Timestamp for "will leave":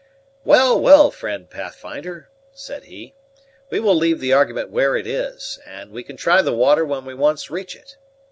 3.79-4.19